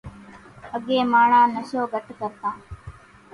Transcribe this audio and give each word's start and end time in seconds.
اڳيَ 0.75 0.97
ماڻۿان 1.11 1.47
نشو 1.55 1.81
گھٽ 1.93 2.07
ڪرتان۔ 2.19 2.55